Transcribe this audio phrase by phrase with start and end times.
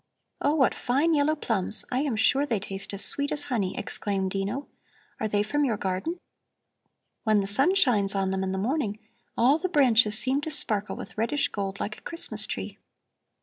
[0.41, 1.85] "Oh, what fine yellow plums!
[1.91, 4.65] I am sure they taste as sweet as honey," exclaimed Dino.
[5.19, 6.19] "Are they from your garden?
[7.23, 8.97] When the sun shines on them in the morning,
[9.37, 12.79] all the branches seem to sparkle with reddish gold like a Christmas tree."